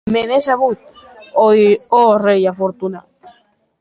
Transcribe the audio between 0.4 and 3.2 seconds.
sabut, ò rei afortunat!